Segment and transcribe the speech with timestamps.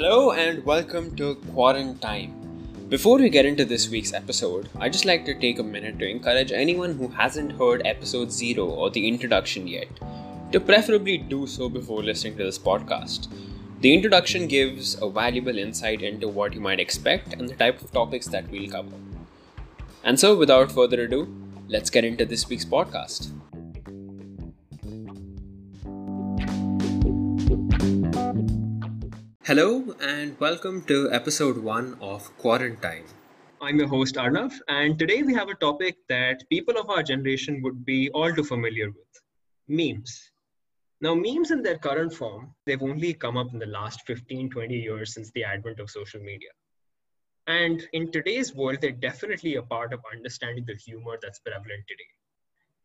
[0.00, 2.32] Hello and welcome to Quarantine.
[2.88, 6.08] Before we get into this week's episode, I'd just like to take a minute to
[6.08, 9.88] encourage anyone who hasn't heard episode 0 or the introduction yet
[10.52, 13.28] to preferably do so before listening to this podcast.
[13.82, 17.92] The introduction gives a valuable insight into what you might expect and the type of
[17.92, 18.96] topics that we'll cover.
[20.02, 21.28] And so, without further ado,
[21.68, 23.32] let's get into this week's podcast.
[29.50, 33.02] Hello and welcome to episode 1 of Quarantine.
[33.60, 37.60] I'm your host Arnav, and today we have a topic that people of our generation
[37.64, 39.22] would be all too familiar with
[39.66, 40.30] memes.
[41.00, 44.72] Now, memes in their current form, they've only come up in the last 15, 20
[44.72, 46.50] years since the advent of social media.
[47.48, 52.10] And in today's world, they're definitely a part of understanding the humor that's prevalent today.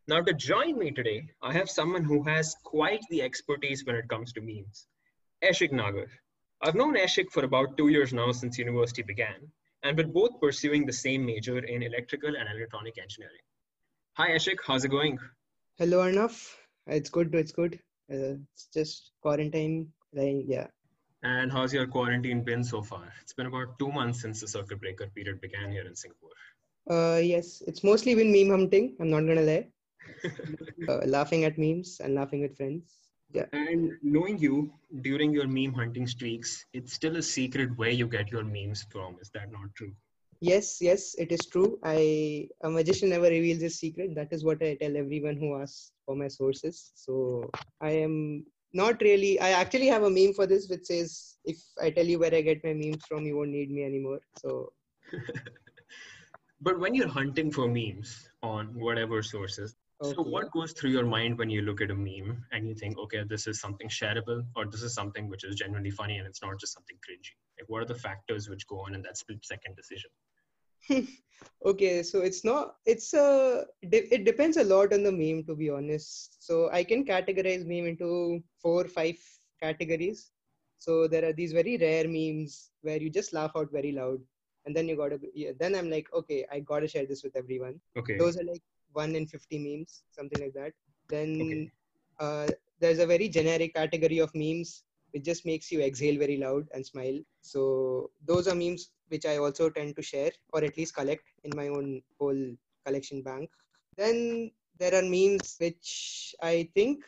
[0.07, 4.09] Now, to join me today, I have someone who has quite the expertise when it
[4.09, 4.87] comes to memes.
[5.43, 6.07] Eshik Nagar.
[6.61, 9.35] I've known Eshik for about two years now since university began,
[9.83, 13.45] and we're both pursuing the same major in electrical and electronic engineering.
[14.13, 15.19] Hi Eshik, how's it going?
[15.77, 16.33] Hello Arnav,
[16.87, 17.35] it's good.
[17.35, 17.79] It's good.
[18.11, 19.91] Uh, it's just quarantine.
[20.13, 20.67] Like, yeah.
[21.23, 23.11] And how's your quarantine been so far?
[23.21, 26.29] It's been about two months since the circuit breaker period began here in Singapore.
[26.89, 28.95] Uh, yes, it's mostly been meme hunting.
[28.99, 29.67] I'm not gonna lie.
[30.87, 33.04] uh, laughing at memes and laughing with friends.
[33.33, 33.45] Yeah.
[33.51, 38.31] And knowing you during your meme hunting streaks, it's still a secret where you get
[38.31, 39.17] your memes from.
[39.21, 39.93] Is that not true?
[40.41, 41.79] Yes, yes, it is true.
[41.83, 44.15] I a magician never reveals his secret.
[44.15, 46.91] That is what I tell everyone who asks for my sources.
[46.95, 47.49] So
[47.81, 49.39] I am not really.
[49.39, 52.41] I actually have a meme for this which says, "If I tell you where I
[52.41, 54.73] get my memes from, you won't need me anymore." So.
[56.61, 60.13] but when you're hunting for memes on whatever sources, Okay.
[60.13, 62.97] So, what goes through your mind when you look at a meme and you think,
[62.97, 66.41] okay, this is something shareable, or this is something which is genuinely funny and it's
[66.41, 67.31] not just something cringy?
[67.57, 70.09] Like, what are the factors which go on in that split second decision?
[71.65, 75.69] okay, so it's not, it's a, it depends a lot on the meme, to be
[75.69, 76.45] honest.
[76.45, 79.17] So, I can categorize meme into four, five
[79.63, 80.31] categories.
[80.77, 84.19] So, there are these very rare memes where you just laugh out very loud
[84.65, 87.79] and then you gotta yeah, then i'm like okay i gotta share this with everyone
[87.95, 88.63] okay those are like
[88.95, 90.73] 1 in 50 memes, something like that.
[91.09, 91.71] Then okay.
[92.19, 96.67] uh, there's a very generic category of memes which just makes you exhale very loud
[96.73, 97.19] and smile.
[97.41, 101.55] So those are memes which I also tend to share or at least collect in
[101.55, 103.49] my own whole collection bank.
[103.97, 107.03] Then there are memes which I think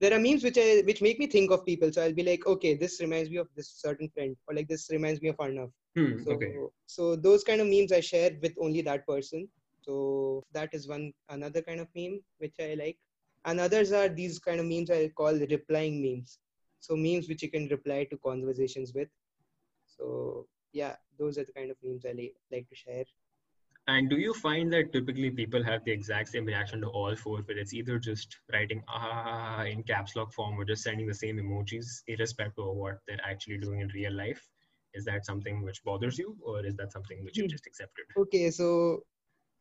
[0.00, 1.92] there are memes which I which make me think of people.
[1.92, 4.88] So I'll be like, okay, this reminds me of this certain friend, or like this
[4.90, 5.70] reminds me of Arnav.
[5.96, 6.54] Hmm, so, okay.
[6.86, 9.48] so those kind of memes I share with only that person.
[9.88, 12.98] So that is one another kind of meme which I like.
[13.46, 16.38] And others are these kind of memes I call replying memes.
[16.80, 19.08] So memes which you can reply to conversations with.
[19.86, 23.04] So yeah, those are the kind of memes I like to share.
[23.86, 27.38] And do you find that typically people have the exact same reaction to all four,
[27.38, 31.38] where it's either just writing ah in caps lock form or just sending the same
[31.38, 34.46] emojis, irrespective of what they're actually doing in real life?
[34.92, 37.54] Is that something which bothers you, or is that something which you hmm.
[37.56, 38.04] just accepted?
[38.18, 39.04] Okay, so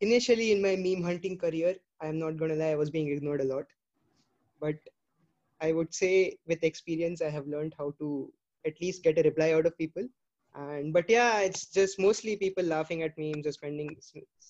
[0.01, 3.45] initially in my meme hunting career, I'm not gonna lie, I was being ignored a
[3.45, 3.65] lot.
[4.59, 4.75] But
[5.61, 8.31] I would say with experience, I have learned how to
[8.65, 10.07] at least get a reply out of people.
[10.55, 13.95] And but yeah, it's just mostly people laughing at memes or spending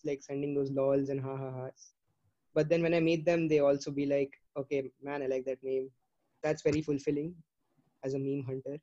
[0.06, 1.94] like sending those lols and ha ha ha's.
[2.53, 5.64] But then when I meet them, they also be like, okay, man, I like that
[5.64, 5.90] meme.
[6.44, 7.35] That's very fulfilling
[8.03, 8.79] as a meme hunter.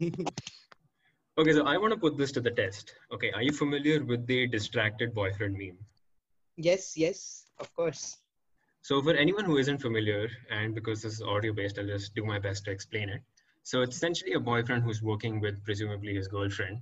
[1.38, 2.94] Okay, so I want to put this to the test.
[3.12, 5.78] Okay, are you familiar with the distracted boyfriend meme?
[6.56, 8.16] Yes, yes, of course.
[8.82, 12.24] So, for anyone who isn't familiar, and because this is audio based, I'll just do
[12.24, 13.22] my best to explain it.
[13.62, 16.80] So, it's essentially a boyfriend who's working with presumably his girlfriend,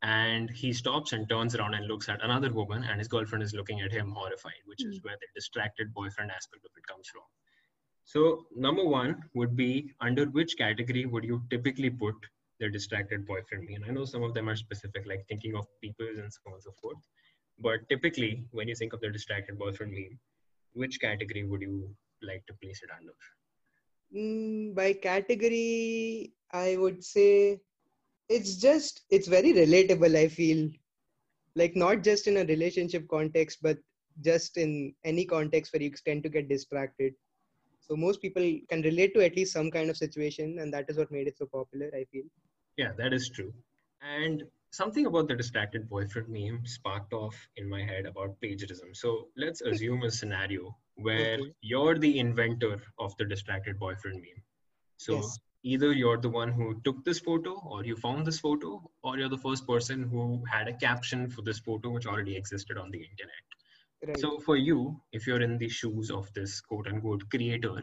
[0.00, 3.52] and he stops and turns around and looks at another woman, and his girlfriend is
[3.52, 4.92] looking at him horrified, which mm-hmm.
[4.92, 5.08] is hmm.
[5.08, 7.24] where the distracted boyfriend aspect of it comes from.
[8.06, 12.14] So, number one would be under which category would you typically put
[12.60, 13.74] their distracted boyfriend me.
[13.74, 16.54] And I know some of them are specific, like thinking of people and so on
[16.54, 16.98] and so forth.
[17.58, 20.18] But typically, when you think of the distracted boyfriend meme,
[20.74, 23.12] which category would you like to place it under?
[24.14, 27.60] Mm, by category, I would say
[28.28, 30.70] it's just, it's very relatable, I feel.
[31.56, 33.78] Like, not just in a relationship context, but
[34.22, 37.14] just in any context where you tend to get distracted.
[37.80, 40.96] So, most people can relate to at least some kind of situation, and that is
[40.96, 42.24] what made it so popular, I feel.
[42.76, 43.52] Yeah, that is true.
[44.00, 48.94] And something about the distracted boyfriend meme sparked off in my head about plagiarism.
[48.94, 51.52] So let's assume a scenario where okay.
[51.60, 54.42] you're the inventor of the distracted boyfriend meme.
[54.98, 55.38] So yes.
[55.62, 59.28] either you're the one who took this photo or you found this photo or you're
[59.28, 62.98] the first person who had a caption for this photo which already existed on the
[62.98, 63.44] internet
[64.06, 64.18] Right.
[64.18, 67.82] so for you if you're in the shoes of this quote unquote creator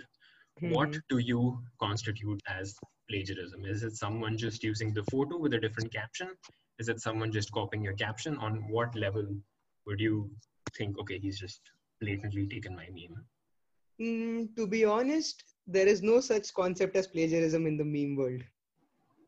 [0.61, 1.01] what Mhm.
[1.09, 2.75] do you constitute as
[3.09, 6.29] plagiarism is it someone just using the photo with a different caption
[6.79, 9.27] is it someone just copying your caption on what level
[9.85, 10.29] would you
[10.77, 11.61] think okay he's just
[12.01, 13.25] blatantly taken my meme
[14.01, 18.41] Mm, to be honest, there is no such concept as plagiarism in the meme world.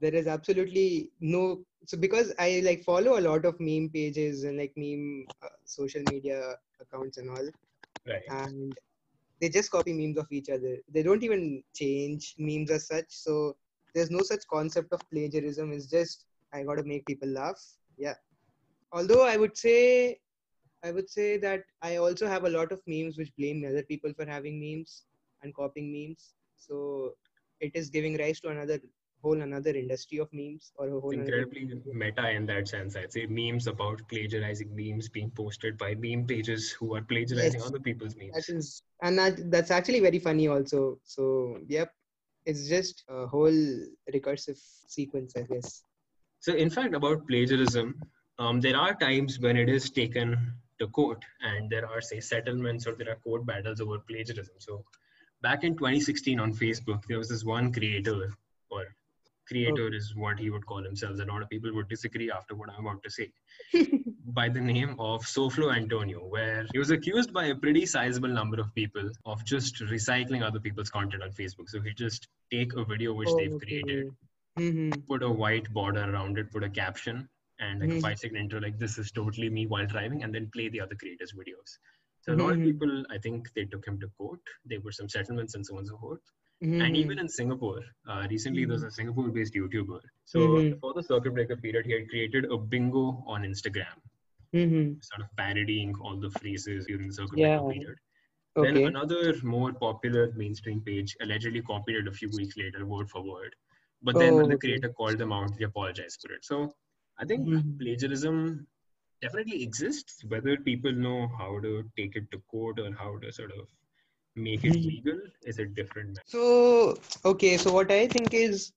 [0.02, 1.64] There is absolutely no.
[1.86, 6.04] So because I like follow a lot of meme pages and like meme uh, social
[6.04, 7.50] media accounts and all,
[8.08, 8.78] right and
[9.42, 10.78] they just copy memes of each other.
[10.92, 13.06] They don't even change memes as such.
[13.10, 13.58] So
[13.94, 15.72] there's no such concept of plagiarism.
[15.74, 17.60] It's just I got to make people laugh.
[17.98, 18.16] Yeah.
[18.92, 20.20] Although I would say,
[20.84, 24.14] I would say that I also have a lot of memes which blame other people
[24.14, 25.04] for having memes
[25.44, 26.34] and copying memes.
[26.58, 27.14] So
[27.60, 28.80] it is giving rise to another
[29.22, 32.96] whole another industry of memes or a whole another- incredibly meta in that sense.
[32.96, 37.68] I'd say memes about plagiarizing memes being posted by meme pages who are plagiarizing Yes.
[37.68, 38.34] other people's memes.
[38.36, 41.94] that is and that, that's actually very funny also so yep
[42.50, 43.60] it's just a whole
[44.16, 44.60] recursive
[44.98, 45.70] sequence i guess
[46.46, 47.88] So, in fact, about plagiarism,
[48.44, 52.88] um, there are times when it is taken to court, and there are, say, settlements
[52.88, 54.56] or there are court battles over plagiarism.
[54.60, 54.86] So,
[55.42, 58.30] back in 2016 on Facebook, there was this one creator,
[58.70, 58.86] or
[59.48, 61.20] creator is what he would call himself.
[61.20, 63.32] A lot of people would disagree after what I'm about to say.
[64.34, 68.60] by the name of Soflo Antonio, where he was accused by a pretty sizable number
[68.60, 71.68] of people of just recycling other people's content on Facebook.
[71.68, 74.12] So he just take a video which they've created,
[74.58, 77.28] hmm put a white border around it, put a caption,
[77.60, 78.02] and like a Mhm.
[78.02, 80.96] five second intro, like this is totally me while driving, and then play the other
[80.96, 81.78] creators' videos.
[82.22, 82.66] So a lot of Mhm.
[82.66, 84.42] people, I think, they took him to court.
[84.66, 86.22] There were some settlements and so on and so forth.
[86.64, 86.82] Mm-hmm.
[86.82, 90.02] And even in Singapore, uh, recently there was a Singapore-based YouTuber.
[90.26, 90.72] So Mhm.
[90.72, 93.98] before the circuit breaker period, he had created a bingo on Instagram
[94.54, 97.60] hmm sort of parodying all the phrases during the circuit Yeah.
[97.68, 97.98] period.
[98.58, 103.10] okay Then another more popular mainstream page allegedly copied it a few weeks later, word
[103.10, 103.56] for word.
[104.02, 104.58] But then when Oh, the okay.
[104.58, 106.46] creator called them out, they apologized for it.
[106.46, 106.74] So
[107.18, 107.80] I think Mhm.
[107.80, 108.68] plagiarism
[109.22, 110.24] definitely exists.
[110.28, 113.68] Whether people know how to take it to court or how to sort of
[114.36, 114.84] make it Mhm.
[114.84, 116.24] legal is a different matter.
[116.26, 118.72] so okay so what i think is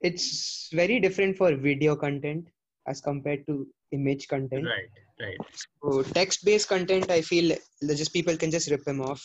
[0.00, 2.48] it's very different for video content
[2.86, 4.90] as compared to image content Right,
[5.20, 5.38] right.
[5.82, 7.56] So text-based content, I feel
[7.86, 9.22] just people can just rip them off.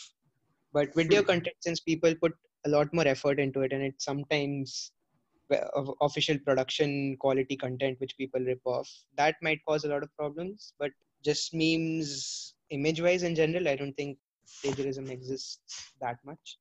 [0.72, 1.26] But video Hmm.
[1.26, 2.32] content, since people put
[2.64, 4.92] a lot more effort into it, and it's sometimes
[5.74, 10.14] of- official production quality content which people rip off, that might cause a lot of
[10.16, 10.74] problems.
[10.78, 10.92] But
[11.24, 14.18] just memes, image-wise in general, I don't think
[14.62, 16.58] plagiarism exists that much.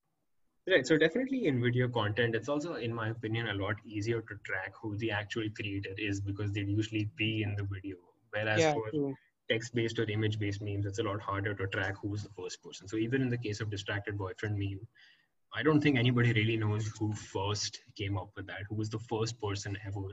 [0.70, 0.86] Right.
[0.86, 4.74] So definitely in video content, it's also, in my opinion, a lot easier to track
[4.80, 7.98] who the actual creator is because they'd usually be in the video.
[8.30, 9.16] Whereas yeah, for true.
[9.50, 12.88] text-based or image-based memes, it's a lot harder to track who's the first person.
[12.88, 14.88] So even in the case of distracted boyfriend meme,
[15.54, 18.62] I don't think anybody really knows who first came up with that.
[18.70, 20.08] Who was the first person ever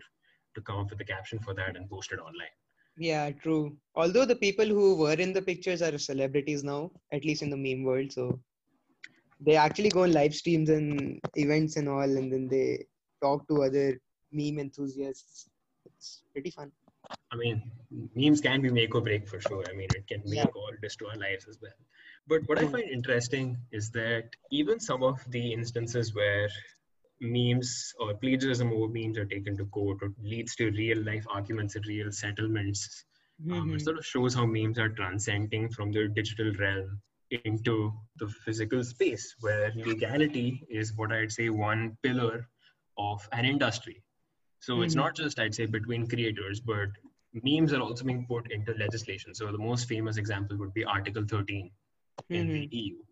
[0.55, 2.57] to come up with the caption for that and post it online?
[2.97, 3.77] Yeah, true.
[3.95, 7.57] Although the people who were in the pictures are celebrities now, at least in the
[7.57, 8.41] meme world, so
[9.41, 12.87] they actually go on live streams and events and all, and then they
[13.23, 13.99] talk to other
[14.33, 15.49] meme enthusiasts.
[15.87, 16.73] It's pretty fun.
[17.31, 17.71] I mean,
[18.15, 19.67] memes can be make or break for sure.
[19.69, 20.47] I mean, it can make Yeah.
[20.47, 21.73] or destroy our lives as well.
[22.27, 26.49] But what I find interesting is that even some of the instances where
[27.21, 31.77] memes or plagiarism over memes are taken to court or leads to real life arguments
[31.77, 33.05] and real settlements,
[33.51, 33.81] um, it Mhm.
[33.83, 39.35] sort of shows how memes are transcending from the digital realm into the physical space
[39.41, 42.49] where legality is what I'd say one pillar
[42.97, 44.03] of an industry.
[44.61, 45.03] So it's Mhm.
[45.05, 46.89] not just, I'd say, between creators, but
[47.33, 49.35] memes are also being put into legislation.
[49.35, 51.71] So the most famous example would be Article 13
[52.31, 52.73] in the Mhm.
[52.73, 53.05] EU.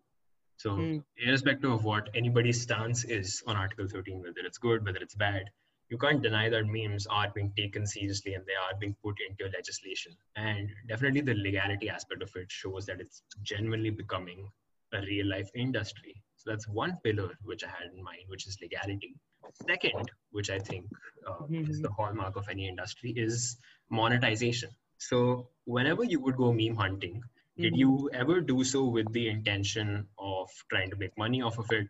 [0.57, 1.03] So, Mm.
[1.17, 5.51] irrespective of what anybody's stance is on Article 13, whether it's good, whether it's bad,
[5.89, 9.45] you can't deny that memes are being taken seriously and they are being put into
[9.55, 10.13] legislation.
[10.35, 14.49] And definitely the legality aspect of it shows that it's genuinely becoming
[14.93, 16.21] a real life industry.
[16.35, 19.15] So, that's one pillar which I had in mind, which is legality.
[19.53, 20.85] Second, which I think
[21.27, 21.81] uh, is Mhm.
[21.81, 23.57] the hallmark of any industry, is
[23.89, 24.69] monetization.
[24.97, 27.21] So, whenever you would go meme hunting,
[27.59, 27.79] did Mhm.
[27.79, 31.87] you ever do so with the intention of trying to make money off of it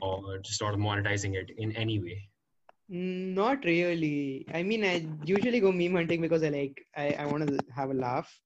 [0.00, 2.28] or just sort of monetizing it in any way?
[2.88, 4.46] Not really.
[4.52, 7.90] I mean, I usually go meme hunting because I like I, I want to have
[7.90, 8.40] a laugh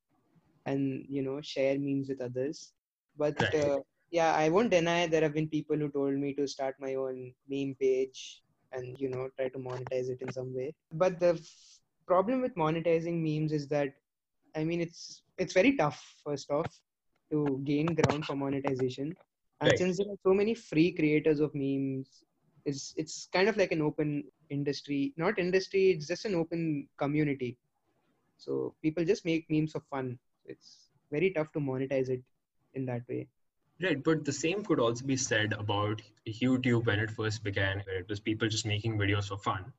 [0.66, 2.72] and you know share memes with others.
[3.16, 3.54] But Right.
[3.54, 3.78] uh,
[4.10, 7.32] yeah, I won't deny there have been people who told me to start my own
[7.48, 8.42] meme page
[8.72, 10.74] and you know try to monetize it in some way.
[10.92, 13.94] But the f- problem with monetizing memes is that
[14.56, 16.80] I mean it's it's very tough first off
[17.30, 19.16] to gain ground for monetization.
[19.60, 19.78] And Right.
[19.78, 22.24] since there are so many free creators of memes,
[22.64, 25.12] it's it's kind of like an open industry.
[25.16, 27.56] Not industry, it's just an open community.
[28.38, 30.18] So people just make memes for fun.
[30.46, 32.22] It's very tough to monetize it
[32.74, 33.28] in that way.
[33.82, 37.98] Right, but the same could also be said about YouTube when it first began, where
[38.00, 39.72] it was people just making videos for fun.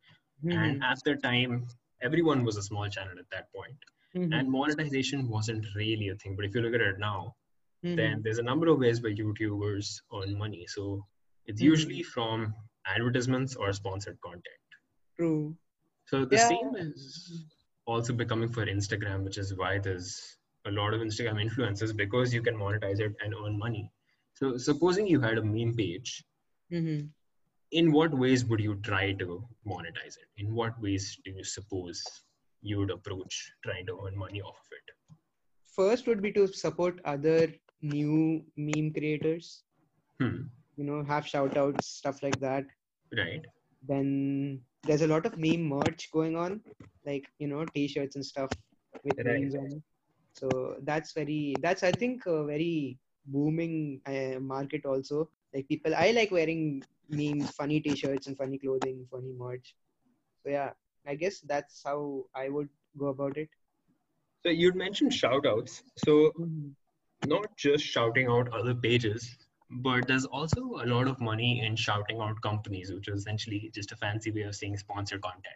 [0.43, 1.67] And at the time,
[2.01, 3.77] everyone was a small channel at that point.
[4.15, 4.33] Mhm.
[4.33, 6.35] And monetization wasn't really a thing.
[6.35, 7.35] But if you look at it now,
[7.85, 7.95] Mhm.
[7.95, 10.65] then there's a number of ways where YouTubers earn money.
[10.67, 11.05] So
[11.45, 11.65] it's Mhm.
[11.65, 14.45] usually from advertisements or sponsored content.
[15.17, 15.57] True.
[16.05, 16.47] So the Yeah.
[16.47, 17.45] same is
[17.85, 22.41] also becoming for Instagram, which is why there's a lot of Instagram influencers because you
[22.41, 23.91] can monetize it and earn money.
[24.33, 26.23] So supposing you had a meme page,
[26.71, 27.11] Mhm.
[27.71, 30.29] in what ways would you try to monetize it?
[30.37, 32.03] In what ways do you suppose
[32.61, 35.17] you would approach trying to earn money off of it?
[35.67, 39.63] First would be to support other new meme creators.
[40.19, 40.47] Hmm.
[40.77, 42.65] You know, have shout outs, stuff like that.
[43.15, 43.45] Right.
[43.87, 46.61] Then there's a lot of meme merch going on,
[47.05, 48.51] like you know, t-shirts and stuff
[49.03, 49.25] with Right.
[49.25, 49.83] memes on.
[50.33, 55.29] So that's very that's I think a very booming uh, market also.
[55.53, 59.75] Like people, I like wearing memes, funny t-shirts and funny clothing, funny merch.
[60.43, 60.71] So yeah,
[61.07, 63.49] I guess that's how I would go about it.
[64.43, 65.83] So you'd mentioned shout outs.
[65.97, 66.75] So Mhm.
[67.23, 69.37] not just shouting out other pages,
[69.71, 73.91] but there's also a lot of money in shouting out companies, which is essentially just
[73.91, 75.55] a fancy way of saying sponsored content.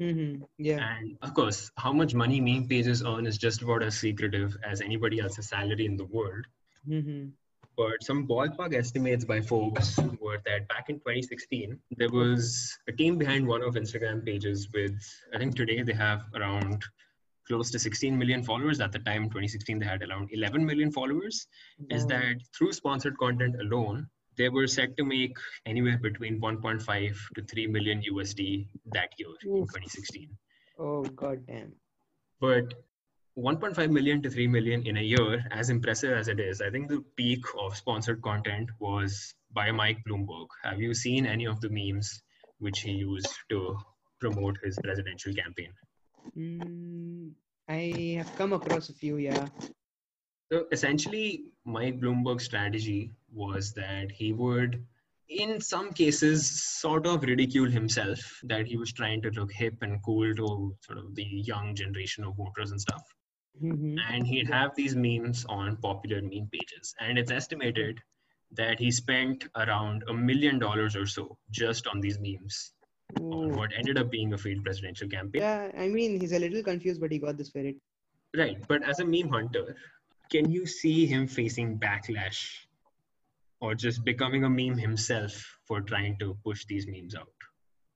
[0.00, 0.48] Mhm.
[0.58, 0.96] Yeah.
[0.96, 4.80] And of course, how much money meme pages earn is just about as secretive as
[4.80, 6.46] anybody else's salary in the world.
[6.86, 7.32] Mhm.
[7.76, 13.18] But some ballpark estimates by Forbes were that back in 2016, there was a team
[13.18, 15.00] behind one of Instagram pages with,
[15.34, 16.84] I think today they have around
[17.48, 18.80] close to 16 million followers.
[18.80, 21.46] At the time, 2016, they had around 11 million followers.
[21.90, 25.36] Is that through sponsored content alone, they were set to make
[25.66, 30.28] anywhere between 1.5 to 3 million USD that year in 2016.
[30.78, 31.72] Oh god damn.
[32.40, 32.74] But
[33.36, 36.88] 1.5 million to 3 million in a year, as impressive as it is, I think
[36.88, 40.46] the peak of sponsored content was by Mike Bloomberg.
[40.64, 42.22] Have you seen any of the memes
[42.58, 43.76] which he used to
[44.20, 45.72] promote his presidential campaign?
[46.36, 47.32] Mm,
[47.68, 49.46] I have come across a few, yeah.
[50.50, 54.86] So essentially, Mike Bloomberg's strategy was that he would,
[55.28, 56.48] in some cases,
[56.80, 60.98] sort of ridicule himself, that he was trying to look hip and cool to sort
[60.98, 63.02] of the young generation of voters and stuff.
[63.60, 63.98] Mhm.
[64.08, 66.94] and he'd have these memes on popular meme pages.
[67.00, 68.00] And it's estimated
[68.52, 72.72] that he spent around a million dollars or so just on these memes
[73.16, 75.42] on what ended up being a failed presidential campaign.
[75.42, 77.76] Yeah, I mean, he's a little confused, but he got the spirit.
[78.36, 78.58] Right.
[78.68, 79.76] But as a meme hunter,
[80.30, 82.50] can you see him facing backlash
[83.60, 87.32] or just becoming a meme himself for trying to push these memes out?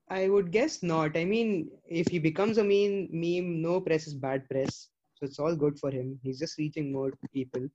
[0.09, 1.17] I would guess not.
[1.17, 4.89] I mean, if he becomes a meme, meme, no press is bad press.
[5.15, 6.19] So it's all good for him.
[6.23, 7.69] He's just reaching more people.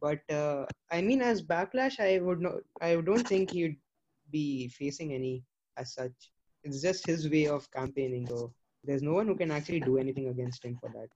[0.00, 2.56] But uh, I mean, as backlash, I would not.
[2.80, 3.78] I don't think he'd
[4.30, 5.42] be facing any
[5.76, 6.12] as such.
[6.64, 8.24] It's just his way of campaigning.
[8.24, 8.52] though
[8.86, 11.08] there's no one who can actually do anything against him for that.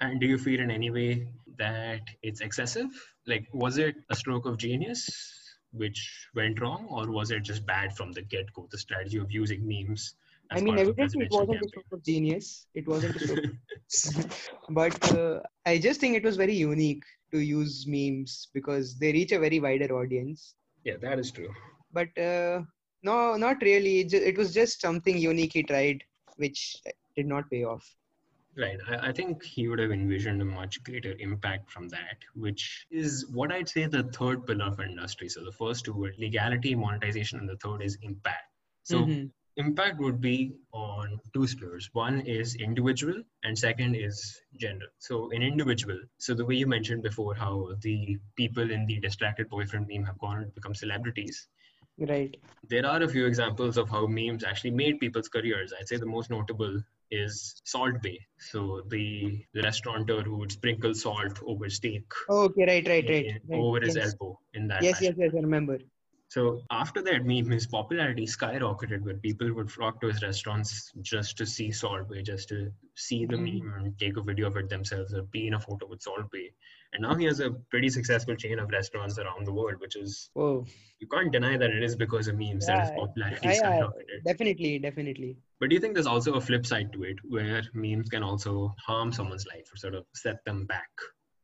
[0.00, 2.88] And do you feel in any way that it's excessive?
[3.26, 5.08] Like, was it a stroke of genius
[5.72, 8.68] which went wrong, or was it just bad from the get go?
[8.70, 10.14] The strategy of using memes.
[10.50, 12.66] I mean, evidently it wasn't a stroke of genius.
[12.74, 14.30] It wasn't a stroke.
[14.70, 19.32] but uh, I just think it was very unique to use memes because they reach
[19.32, 20.54] a very wider audience.
[20.84, 21.52] yeah, that is true.
[21.92, 22.62] But uh,
[23.06, 24.00] no, not really.
[24.00, 26.02] It, was just something unique he tried,
[26.36, 26.76] which
[27.16, 27.86] did not pay off.
[28.58, 28.78] Right.
[28.88, 33.26] I, I think he would have envisioned a much greater impact from that, which is
[33.38, 35.28] what I'd say the third pillar of industry.
[35.28, 38.46] So the first two were legality, monetization, and the third is impact.
[38.82, 39.30] So Mhm.
[39.56, 40.36] impact would be
[40.72, 41.90] on two spheres.
[41.92, 44.18] One is individual, and second is
[44.64, 44.90] general.
[44.98, 47.54] So in individual, so the way you mentioned before, how
[47.88, 51.48] the people in the distracted boyfriend meme have gone and become celebrities.
[51.98, 52.36] Right.
[52.68, 55.72] There are a few examples of how memes actually made people's careers.
[55.78, 58.18] I'd say the most notable is Salt Bae.
[58.38, 62.66] So the, restaurateur who would sprinkle salt over steak Oh, okay.
[62.66, 62.86] Right.
[62.86, 63.08] Right.
[63.08, 63.40] Right.
[63.48, 63.58] right.
[63.58, 64.98] over his elbow in that Yes.
[64.98, 65.14] fashion.
[65.18, 65.26] Yes.
[65.32, 65.34] Yes.
[65.34, 65.78] I remember.
[66.28, 71.38] So after that meme, his popularity skyrocketed where people would flock to his restaurants just
[71.38, 73.60] to see Salt Bae, just to see the Mhm.
[73.62, 76.30] meme and take a video of it themselves or be in a photo with Salt
[76.32, 76.50] Bae.
[76.92, 80.30] And now he has a pretty successful chain of restaurants around the world, which is
[80.36, 80.64] Oh,
[80.98, 84.24] you can't deny that it is because of memes that his popularity skyrocketed.
[84.24, 85.36] definitely, definitely.
[85.60, 88.74] But do you think there's also a flip side to it where memes can also
[88.86, 90.90] harm someone's life or sort of set them back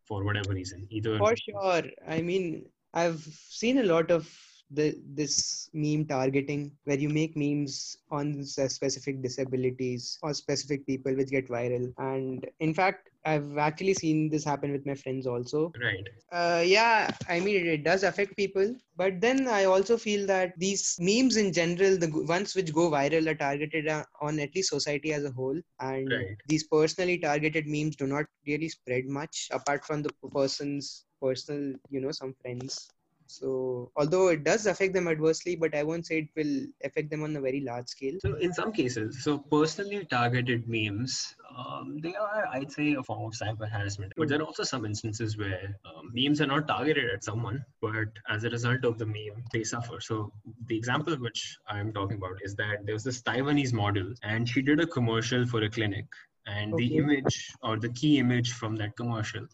[0.07, 0.87] for whatever reason?
[0.91, 1.83] Either For sure.
[2.09, 4.29] I mean, I've seen a lot of
[4.71, 11.29] the this meme targeting where you make memes on specific disabilities or specific people which
[11.29, 11.93] get viral.
[11.99, 15.73] And in fact, I've actually seen this happen with my friends also.
[15.83, 16.09] right.
[16.33, 18.75] Uh, yeah, I mean, it, does affect people.
[18.97, 23.27] But then I also feel that these memes in general, the ones which go viral,
[23.29, 25.61] are targeted uh, on at least society as a whole.
[25.81, 26.37] And Right.
[26.47, 32.01] these personally targeted memes do not really spread much apart from the person's personal, you
[32.01, 32.89] know, some friends.
[33.33, 37.23] So, although it does affect them adversely, but I won't say it will affect them
[37.23, 38.19] on a very large scale.
[38.21, 43.25] So in some cases, so personally targeted memes, um, they are, I'd say, a form
[43.25, 44.13] of cyber harassment.
[44.17, 48.09] But there are also some instances where um, memes are not targeted at someone, but
[48.29, 49.99] as a result of the meme, they suffer.
[50.01, 50.33] So
[50.67, 54.61] the example which I'm talking about is that there was this Taiwanese model, and she
[54.61, 56.05] did a commercial for a clinic,
[56.47, 59.47] and the image or the key image from that commercial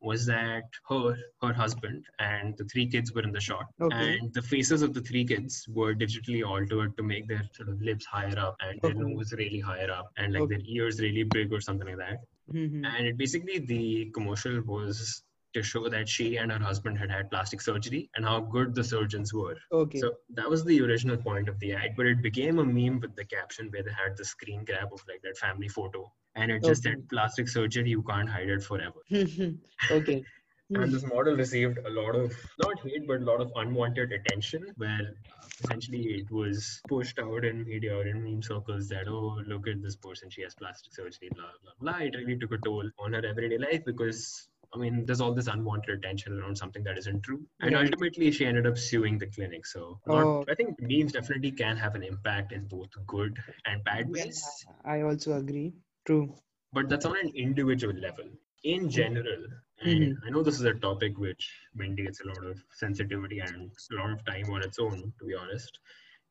[0.00, 4.18] was that her her husband and the three kids were in the shot Okay.
[4.18, 7.80] and the faces of the three kids were digitally altered to make their sort of
[7.80, 9.00] lips higher up and their Okay.
[9.04, 10.56] nose really higher up and like Okay.
[10.56, 12.18] their ears really big or something like that
[12.52, 12.84] Mhm.
[12.86, 15.22] and it basically the commercial was
[15.54, 18.84] to show that she and her husband had had plastic surgery and how good the
[18.84, 19.98] surgeons were Okay.
[20.00, 23.14] so that was the original point of the ad, but it became a meme with
[23.16, 26.62] the caption where they had the screen grab of like that family photo, and it
[26.64, 26.84] just Okay.
[26.84, 29.00] said "plastic surgery, you can't hide it forever."
[29.90, 30.26] okay.
[30.70, 30.84] Hmm.
[30.84, 34.72] And this model received a lot of not hate, but a lot of unwanted attention,
[34.76, 35.00] where
[35.32, 39.66] uh, essentially it was pushed out in media or in meme circles that oh look
[39.66, 41.98] at this person, she has plastic surgery, blah blah blah.
[42.06, 44.48] It really took a toll on her everyday life because.
[44.74, 47.46] I mean, there's all this unwanted attention around something that isn't true.
[47.60, 47.76] And Right.
[47.76, 49.64] ultimately, she ended up suing the clinic.
[49.64, 50.50] So, not, Oh.
[50.50, 54.66] I think memes definitely can have an impact in both good and bad Yeah, ways.
[54.84, 55.74] I also agree.
[56.06, 56.34] True.
[56.72, 58.24] But that's on an individual level.
[58.64, 59.44] In general,
[59.80, 63.94] and I know this is a topic which mandates a lot of sensitivity and a
[63.94, 65.78] lot of time on its own, to be honest.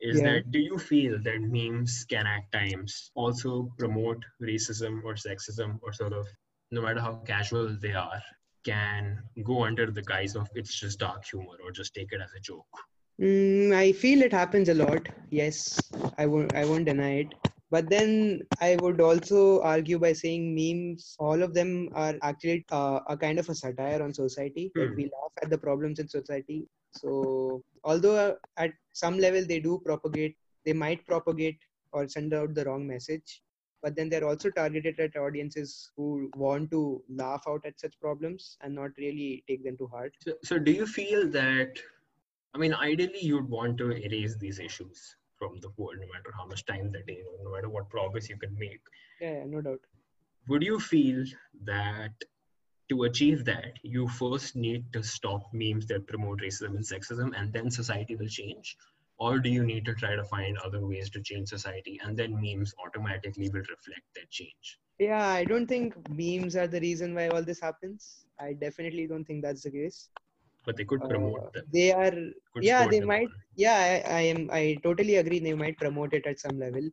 [0.02, 0.34] Is Yeah.
[0.34, 5.94] that do you feel that memes can at times also promote racism or sexism or
[5.94, 6.28] sort of,
[6.72, 8.22] no matter how casual they are,
[8.66, 12.34] can go under the guise of it's just dark humor or just take it as
[12.36, 12.68] a joke?
[13.22, 15.08] Mm, I feel it happens a lot.
[15.30, 15.80] Yes,
[16.18, 16.54] I won't.
[16.54, 17.34] I won't deny it.
[17.72, 23.00] But then I would also argue by saying memes, all of them are actually uh,
[23.08, 24.72] a kind of a satire on society.
[24.76, 24.96] Like Hmm.
[24.96, 26.68] we laugh at the problems in society.
[26.92, 31.60] So although uh, at some level they do propagate, they might propagate
[31.92, 33.42] or send out the wrong message.
[33.82, 38.58] But then they're also targeted at audiences who want to laugh out at such problems
[38.62, 40.14] and not really take them to heart.
[40.22, 41.80] So, so do you feel that?
[42.54, 46.46] I mean, ideally, you'd want to erase these issues from the world, no matter how
[46.46, 48.82] much time they take, or no matter what progress you can make.
[49.22, 49.80] Yeah, yeah, no doubt.
[50.48, 51.26] Would you feel
[51.64, 52.12] that
[52.90, 57.52] to achieve that, you first need to stop memes that promote racism and sexism, and
[57.52, 58.78] then society will change?
[59.18, 62.36] Or do you need to try to find other ways to change society, and then
[62.42, 64.80] memes automatically will reflect that change?
[65.00, 68.26] Yeah, I don't think memes are the reason why all this happens.
[68.40, 70.10] I definitely don't think that's the case.
[70.66, 71.66] But they could Uh, promote them.
[71.72, 72.14] they are,
[72.54, 73.30] could yeah, they might.
[73.30, 73.44] on.
[73.56, 74.50] Yeah, I, I am.
[74.52, 75.40] I totally agree.
[75.40, 76.90] They might promote it at some level,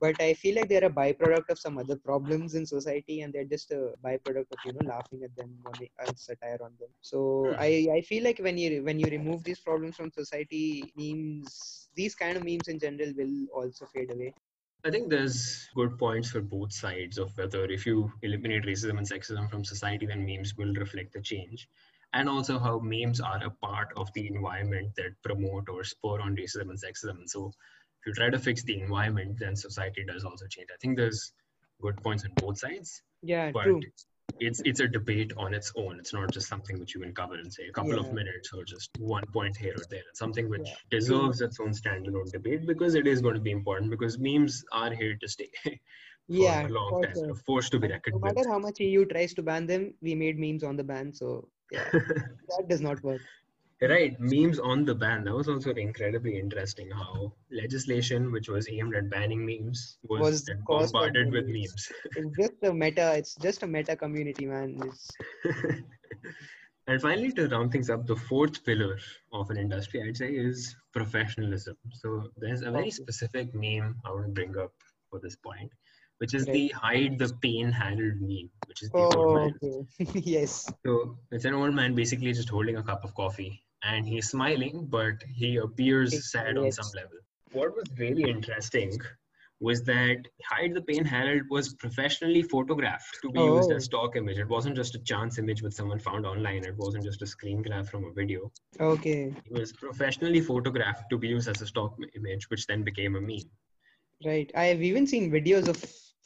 [0.00, 3.44] but I feel like they're a byproduct of some other problems in society, and they're
[3.56, 5.74] just a byproduct of you know laughing at them or
[6.16, 6.88] satire on them.
[7.02, 7.58] So Hmm.
[7.58, 12.14] I, I feel like when you when you remove these problems from society, memes, these
[12.14, 14.34] kind of memes in general will also fade away.
[14.84, 19.06] I think there's good points for both sides of whether if you eliminate racism and
[19.08, 21.68] sexism from society, then memes will reflect the change.
[22.14, 26.36] And also how memes are a part of the environment that promote or spur on
[26.36, 27.18] racism and sexism.
[27.20, 27.48] And so
[28.00, 30.68] if you try to fix the environment, then society does also change.
[30.72, 31.32] I think there's
[31.80, 33.80] good points on both sides, Yeah, but true.
[34.40, 35.98] it's it's a debate on its own.
[35.98, 38.64] It's not just something which you can cover in say a couple of minutes or
[38.64, 40.02] just one point here or there.
[40.10, 43.50] It's something which Yeah, deserves its own standalone debate because it is going to be
[43.50, 45.50] important because memes are here to stay
[46.36, 47.14] for Yeah, a long for time.
[47.14, 47.34] sure.
[47.46, 48.14] Forced to be reckoned.
[48.14, 48.48] No matter with.
[48.48, 51.61] how much EU tries to ban them, we made memes on the ban, so yeah,
[51.72, 53.20] that does not work.
[53.80, 55.24] right, memes on the ban.
[55.24, 60.50] That was also incredibly interesting how legislation which was aimed at banning memes was, Was
[60.66, 61.54] bombarded with memes.
[61.56, 61.92] memes.
[62.16, 63.14] It's just a meta.
[63.16, 64.80] It's just a meta community, man.
[66.88, 68.98] And finally, to round things up, the fourth pillar
[69.32, 71.76] of an industry, I'd say, is professionalism.
[71.92, 74.72] So there's a very specific meme I want to bring up
[75.08, 75.70] for this point,
[76.22, 76.54] which is Right.
[76.56, 79.54] the hide the pain Harold meme, which is the Oh, old man.
[79.62, 80.20] okay.
[80.36, 80.52] yes.
[80.86, 84.86] So it's an old man basically just holding a cup of coffee and he's smiling,
[84.98, 87.18] but he appears sad on some level.
[87.58, 88.92] What was really interesting
[89.68, 93.76] was that Hide the Pain Harold was professionally photographed to be used Oh.
[93.76, 94.38] as stock image.
[94.44, 96.64] It wasn't just a chance image which someone found online.
[96.70, 98.52] It wasn't just a screen grab from a video.
[98.80, 99.22] Okay.
[99.50, 103.20] It was professionally photographed to be used as a stock image, which then became a
[103.20, 103.50] meme.
[104.24, 104.50] Right.
[104.54, 105.78] I have even seen videos of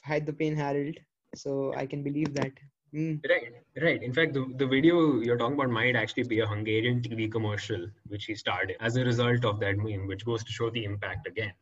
[0.06, 0.96] Hide the Pain Harold,
[1.34, 2.52] so I can believe that.
[2.94, 3.20] Mm.
[3.28, 4.02] Right, right.
[4.02, 7.86] In fact, the, the video you're talking about might actually be a Hungarian TV commercial
[8.06, 11.26] which he starred as a result of that meme, which goes to show the impact
[11.26, 11.52] again.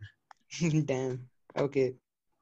[0.84, 1.26] Damn.
[1.56, 1.94] Okay.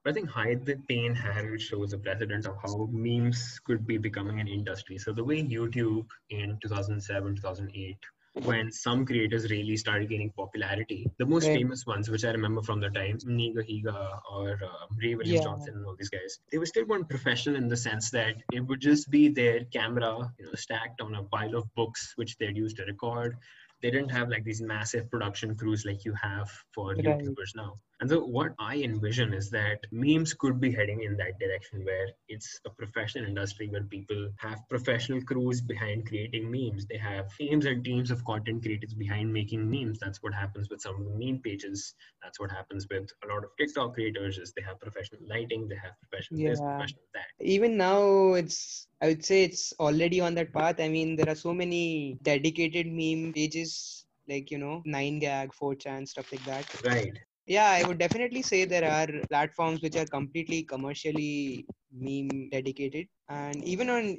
[0.04, 3.98] But I think Hide the Pain Harold shows a precedent of how memes could be
[3.98, 4.98] becoming an industry.
[4.98, 7.96] So the way YouTube in 2007, 2008,
[8.34, 11.56] when some creators really started gaining popularity, the most Right.
[11.58, 15.44] famous ones, which I remember from the time, Nigahiga or uh, Ray Williams Yeah.
[15.44, 18.60] Johnson and all these guys, they were still weren't professional in the sense that it
[18.60, 22.56] would just be their camera, you know, stacked on a pile of books which they'd
[22.56, 23.36] use to record.
[23.82, 27.04] They didn't have like these massive production crews like you have for Right.
[27.04, 27.78] YouTubers now.
[28.02, 32.08] And so what I envision is that memes could be heading in that direction where
[32.26, 36.84] it's a professional industry where people have professional crews behind creating memes.
[36.84, 40.00] They have teams and teams of content creators behind making memes.
[40.00, 41.94] That's what happens with some of the meme pages.
[42.20, 45.76] That's what happens with a lot of TikTok creators is they have professional lighting, they
[45.76, 47.26] have professional this, professional that.
[47.38, 50.80] Even now, it's I would say it's already on that path.
[50.80, 56.26] I mean, there are so many dedicated meme pages like you know 9gag 4chan stuff
[56.32, 57.18] like that Right.
[57.46, 63.62] Yeah i would definitely say there are platforms which are completely commercially meme dedicated and
[63.64, 64.18] even on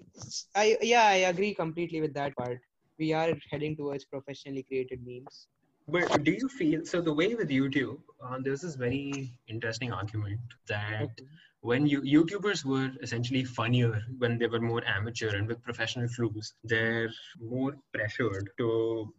[0.56, 2.60] i yeah i agree completely with that part
[3.00, 5.48] we are heading towards professionally created memes
[5.88, 7.02] But do you feel so?
[7.02, 11.28] The way with YouTube, uh, there's this very interesting argument that Okay.
[11.62, 16.54] when you YouTubers were essentially funnier when they were more amateur and with professional crews,
[16.64, 19.14] they're more pressured to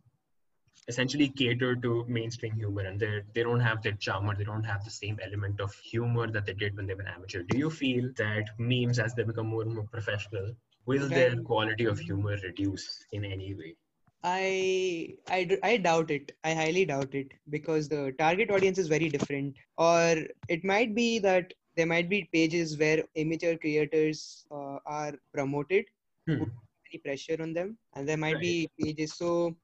[0.89, 4.65] essentially cater to mainstream humor and they they don't have that charm or they don't
[4.73, 7.43] have the same element of humor that they did when they were amateur.
[7.43, 10.55] Do you feel that memes as they become more and more professional,
[10.87, 13.77] will their quality of humor reduce in any way?
[14.23, 16.33] I, I i doubt it.
[16.45, 19.57] I highly doubt it because the target audience is very different.
[19.77, 20.17] Or
[20.49, 25.87] it might be that there might be pages where amateur creators uh, are promoted,
[26.27, 26.45] Hmm.
[26.91, 29.15] any pressure on them, and there might be pages.
[29.15, 29.57] So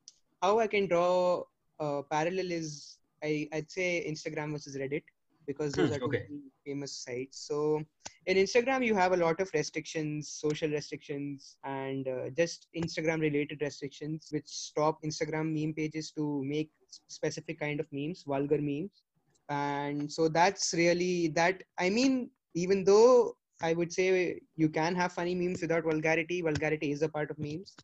[0.42, 1.44] how I can draw
[1.79, 5.03] a parallel is I I'd say Instagram versus Reddit
[5.46, 6.29] because those Hmm, are two okay.
[6.29, 7.46] very famous sites.
[7.48, 7.83] So
[8.26, 13.61] in Instagram you have a lot of restrictions, social restrictions, and uh, just Instagram related
[13.62, 16.70] restrictions which stop Instagram meme pages to make
[17.09, 19.03] specific kind of memes, vulgar memes.
[19.48, 21.62] And so that's really that.
[21.79, 26.92] I mean, even though I would say you can have funny memes without vulgarity, vulgarity
[26.92, 27.74] is a part of memes.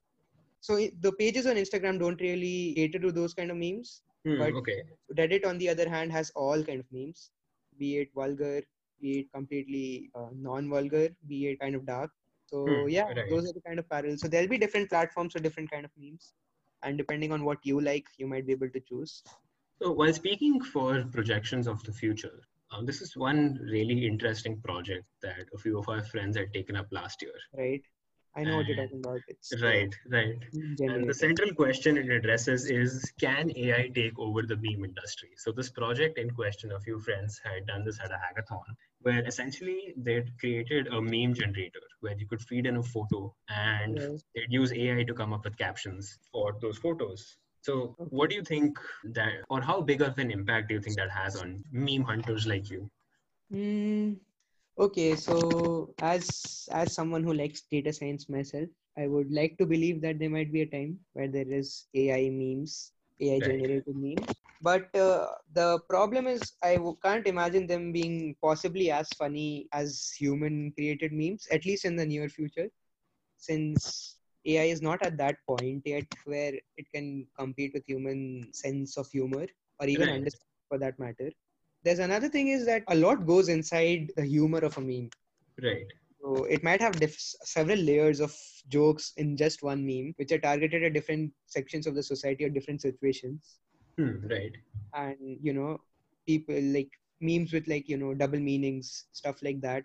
[0.61, 4.03] So the pages on Instagram don't really cater to those kind of memes.
[4.25, 4.83] Hmm, But- okay.
[5.17, 7.31] Reddit, on the other hand, has all kind of memes,
[7.79, 8.63] be it vulgar,
[9.01, 12.11] be it completely uh, non-vulgar, be it kind of dark.
[12.47, 13.29] So Hmm, yeah, right.
[13.31, 14.21] those are the kind of parallels.
[14.21, 16.33] So there'll be different platforms for different kind of memes,
[16.83, 19.23] and depending on what you like, you might be able to choose.
[19.83, 25.05] So while speaking for projections of the future, um, this is one really interesting project
[25.23, 27.35] that a few of our friends had taken up last year.
[27.57, 27.83] Right?
[28.37, 29.21] I know what you're talking about.
[29.29, 30.37] It's Right, right.
[30.53, 35.31] meme And the central question it addresses is can AI take over the meme industry?
[35.37, 38.65] So, this project in question, a few friends had done this at a hackathon
[39.01, 43.99] where essentially they'd created a meme generator where you could feed in a photo and
[43.99, 44.21] Right.
[44.35, 47.37] they'd use AI to come up with captions for those photos.
[47.63, 50.97] So, what do you think that, or how big of an impact do you think
[50.97, 52.91] that has on meme hunters like you?
[53.53, 54.19] Mm,
[54.79, 60.01] okay, so as as someone who likes data science myself, I would like to believe
[60.03, 64.41] that there might be a time where there is AI memes, AI generated memes.
[64.61, 70.13] But uh, the problem is, I w- can't imagine them being possibly as funny as
[70.19, 72.69] human created memes, at least in the near future,
[73.37, 78.97] since AI is not at that point yet where it can compete with human sense
[78.97, 79.47] of humor
[79.81, 80.11] or even Right.
[80.11, 81.31] understand for that matter
[81.87, 85.13] there's another thing is that a lot goes inside the humor of a meme
[85.63, 85.93] Right.
[86.21, 88.35] so it might have diff- several layers of
[88.69, 92.51] jokes in just one meme which are targeted at different sections of the society or
[92.51, 93.59] different situations
[93.99, 94.57] Hmm, right.
[94.95, 95.79] and you know
[96.27, 99.85] people like memes with like you know double meanings stuff like that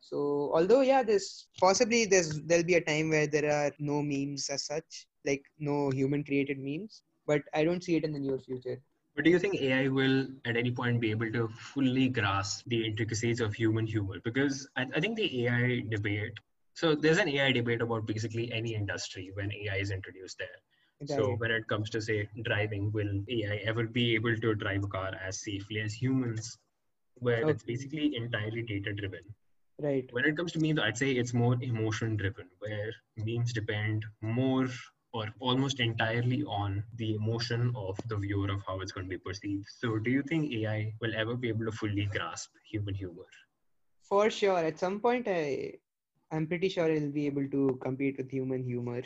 [0.00, 4.48] so although yeah there's possibly there's there'll be a time where there are no memes
[4.50, 8.38] as such like no human created memes but i don't see it in the near
[8.38, 8.80] future
[9.14, 12.84] But do you think AI will at any point be able to fully grasp the
[12.86, 14.18] intricacies of human humor?
[14.24, 16.38] Because I, I think the AI debate,
[16.74, 20.58] so there's an AI debate about basically any industry when AI is introduced there.
[21.04, 24.88] So when it comes to say driving, will AI ever be able to drive a
[24.88, 26.58] car as safely as humans?
[27.16, 27.50] Where Okay.
[27.50, 29.22] it's basically entirely data driven.
[29.78, 30.10] right.
[30.10, 34.68] When it comes to memes, I'd say it's more emotion driven, where memes depend more
[35.12, 39.18] or almost entirely on the emotion of the viewer of how it's going to be
[39.18, 39.66] perceived.
[39.78, 43.26] So do you think AI will ever be able to fully grasp human humor?
[44.02, 44.58] For sure.
[44.58, 45.74] At some point, I,
[46.30, 49.02] I'm pretty sure it'll be able to compete with human humor.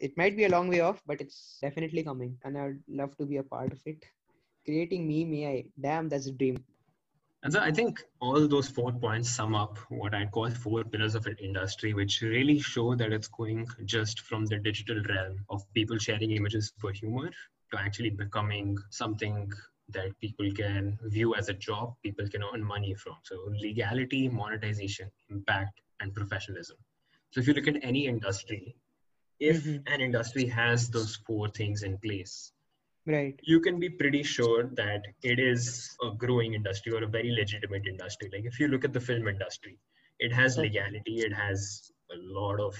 [0.00, 3.26] It might be a long way off, but it's definitely coming, and I'd love to
[3.26, 4.04] be a part of it.
[4.64, 6.64] Creating meme AI, damn, that's a dream.
[7.42, 11.14] And so I think all those four points sum up what I'd call four pillars
[11.14, 15.62] of an industry, which really show that it's going just from the digital realm of
[15.74, 17.30] people sharing images for humor
[17.72, 19.50] to actually becoming something
[19.88, 23.16] that people can view as a job, people can earn money from.
[23.24, 26.76] So legality, monetization, impact, and professionalism.
[27.30, 28.76] So if you look at any industry,
[29.40, 29.82] if Mhm.
[29.88, 32.52] an industry has those four things in place,
[33.04, 33.38] Right.
[33.42, 37.86] you can be pretty sure that it is a growing industry or a very legitimate
[37.86, 38.30] industry.
[38.32, 39.78] Like if you look at the film industry,
[40.20, 42.76] it has legality, it has a lot of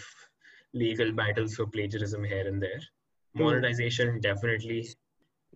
[0.73, 2.81] legal battles for plagiarism here and there.
[3.35, 3.43] Hmm.
[3.45, 4.87] Monetization definitely.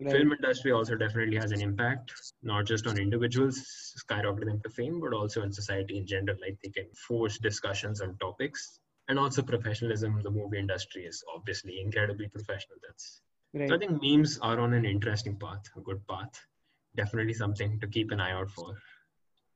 [0.00, 0.12] Right.
[0.12, 5.00] Film industry also definitely has an impact, not just on individuals skyrocketing them to fame,
[5.00, 6.36] but also in society in general.
[6.40, 8.80] Like they can force discussions on topics.
[9.08, 12.78] And also professionalism, the movie industry is obviously incredibly professional.
[12.86, 13.22] That's
[13.56, 13.68] Right.
[13.68, 16.46] so I think memes are on an interesting path, a good path.
[16.94, 18.74] Definitely something to keep an eye out for.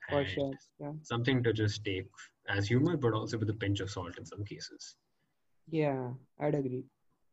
[0.08, 0.52] For sure.
[0.78, 0.92] Yeah.
[1.02, 2.06] Something to just take
[2.48, 4.96] as humor, but also with a pinch of salt in some cases.
[5.68, 6.10] Yeah,
[6.40, 6.84] I'd agree.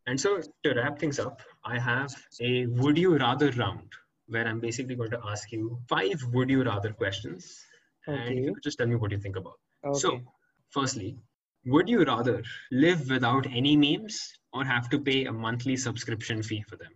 [0.08, 3.90] And so to wrap things up, I have a would you rather round
[4.28, 7.66] where I'm basically going to ask you five would you rather questions.
[8.08, 9.60] And you just tell me what you think about.
[9.86, 10.00] Okay.
[10.00, 10.22] So,
[10.70, 11.18] firstly,
[11.68, 16.64] would you rather live without any memes or have to pay a monthly subscription fee
[16.68, 16.92] for them?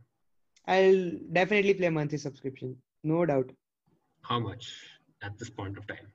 [0.68, 2.78] I'll definitely play monthly subscription.
[3.04, 3.52] No doubt.
[4.22, 4.74] How much
[5.22, 6.08] at this point of time?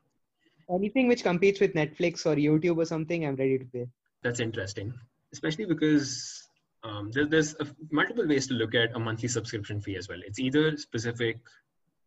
[0.71, 3.87] Anything which competes with Netflix or YouTube or something, I'm ready to pay.
[4.23, 4.93] That's interesting,
[5.33, 6.49] especially because
[6.83, 10.19] um, there, there's a, multiple ways to look at a monthly subscription fee as well.
[10.25, 11.39] It's either specific,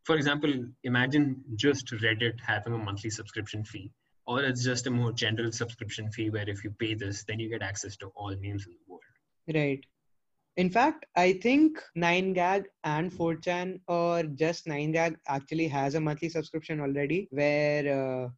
[0.04, 0.52] for example,
[0.84, 3.92] imagine just Reddit having a monthly subscription fee,
[4.30, 7.50] or it's just a more general subscription fee where if you pay this, then you
[7.50, 9.02] get access to all memes in the world.
[9.56, 9.84] Right.
[10.58, 16.80] In fact, I think 9gag and 4chan or just 9gag actually has a monthly subscription
[16.80, 18.30] already where uh,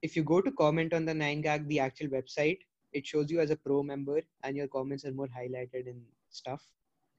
[0.00, 2.58] if you go to comment on the 9gag, the actual website,
[2.94, 6.62] it shows you as a pro member and your comments are more highlighted and stuff.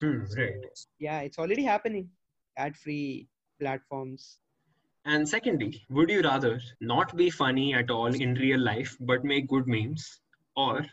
[0.01, 0.53] Hmm, So, right.
[0.97, 2.09] yeah, it's already happening.
[2.57, 3.27] Ad free
[3.61, 4.39] platforms.
[5.05, 9.47] And secondly, would you rather not be funny at all in real life but make
[9.47, 10.19] good memes,
[10.53, 10.85] or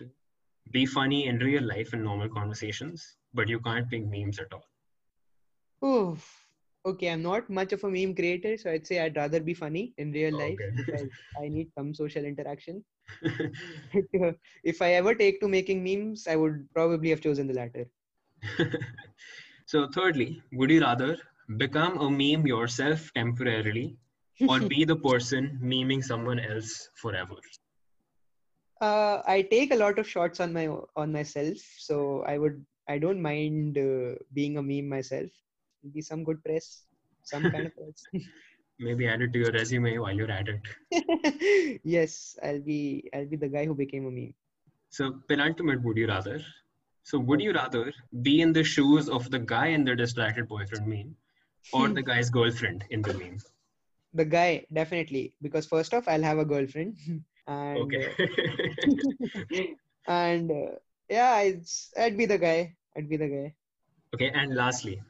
[0.71, 4.69] be funny in real life in normal conversations, but you can't make memes at all?
[5.81, 6.19] Oh,
[6.87, 7.11] okay.
[7.11, 10.13] I'm not much of a meme creator, so I'd say I'd rather be funny in
[10.13, 10.71] real life Okay.
[10.77, 12.85] because I need some social interaction.
[14.23, 14.33] Uh,
[14.65, 17.91] if I ever take to making memes, I would probably have chosen the latter.
[19.67, 21.19] so, thirdly, would you rather
[21.57, 23.99] become a meme yourself temporarily
[24.49, 27.37] or be the person memeing someone else forever?
[28.81, 32.99] Uh, I take a lot of shots on my on myself, so I would I
[32.99, 35.31] don't mind uh, being a meme myself.
[35.95, 36.83] Be some good press,
[37.23, 38.03] some kind of press.
[38.79, 41.81] Maybe add it to your resume while you're at it.
[41.85, 44.35] yes, I'll be I'll be the guy who became a meme.
[44.91, 46.41] So, penultimate, would you rather?
[47.05, 50.87] So, would you rather be in the shoes of the guy in the distracted boyfriend
[50.87, 51.17] meme
[51.73, 53.39] or the guy's girlfriend in the meme?
[54.15, 56.97] The guy definitely because first off I'll have a girlfriend
[57.47, 58.15] and Okay.
[60.07, 60.73] and uh,
[61.09, 62.77] yeah it's, I'd be the guy.
[62.97, 63.55] I'd be the guy.
[64.15, 65.03] okay, and lastly,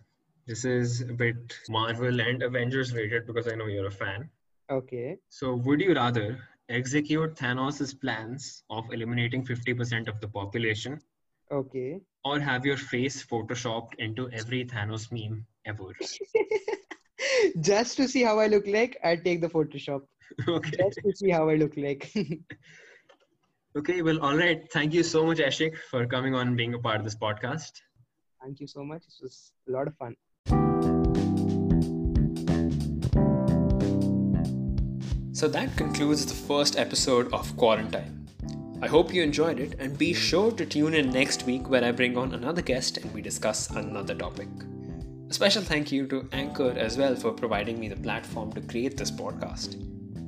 [0.47, 4.31] this is a bit Marvel and Avengers related because I know you're a fan.
[4.71, 5.19] Okay.
[5.29, 6.39] So, would you rather
[6.69, 11.01] execute Thanos' plans of eliminating 50% of the population
[11.51, 12.01] Okay.
[12.25, 15.93] or have your face photoshopped into every Thanos meme ever?
[17.61, 20.03] Just to see how I look like, I'd take the Photoshop.
[20.49, 20.77] okay.
[20.79, 22.13] Just to see how I look like.
[23.75, 24.71] Okay, well, all right.
[24.71, 27.81] Thank you so much, Ashik, for coming on being a part of this podcast.
[28.43, 29.03] Thank you so much.
[29.09, 30.15] It was a lot of fun.
[35.33, 38.29] So that concludes the first episode of Quarantine.
[38.83, 41.93] I hope you enjoyed it and be sure to tune in next week where I
[41.93, 44.49] bring on another guest and we discuss another topic.
[45.33, 48.99] A special thank you to Anchor as well for providing me the platform to create
[48.99, 49.83] this podcast.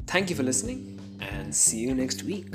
[0.07, 2.55] Thank you for listening and see you next week.